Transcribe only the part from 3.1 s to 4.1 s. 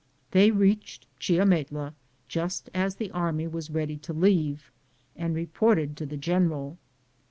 army was ready